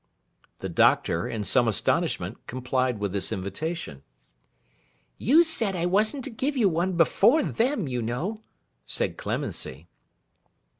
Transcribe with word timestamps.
The 0.61 0.67
Doctor, 0.69 1.27
in 1.27 1.43
some 1.43 1.67
astonishment, 1.67 2.47
complied 2.47 2.97
with 2.97 3.13
this 3.13 3.31
invitation. 3.31 4.01
'You 5.19 5.43
said 5.43 5.75
I 5.75 5.85
wasn't 5.85 6.23
to 6.23 6.31
give 6.31 6.57
you 6.57 6.67
one 6.67 6.93
before 6.97 7.43
them, 7.43 7.87
you 7.87 8.01
know,' 8.01 8.41
said 8.87 9.15
Clemency. 9.15 9.89